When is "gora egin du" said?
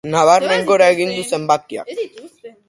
0.71-1.27